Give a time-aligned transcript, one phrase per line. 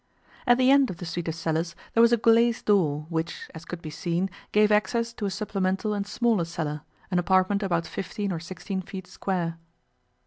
[0.47, 3.65] At the end of the suite of cellars there was a glazed door, which, as
[3.65, 6.81] could be seen, gave access to a supplemental and smaller cellar,
[7.11, 9.59] an apartment about fifteen or sixteen feet square.